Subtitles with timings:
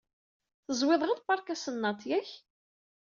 [0.65, 2.31] Teẓwid ɣel park asennaṭ, yak?